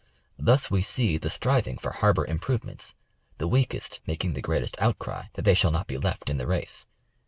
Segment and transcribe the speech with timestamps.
[0.39, 2.95] Thus we see the striving for harbor improvements;
[3.37, 6.87] the weakest making the greatest outcry that they shall not be left in the race.